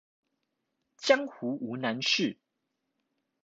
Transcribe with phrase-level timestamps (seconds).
[0.97, 2.39] 江湖無難事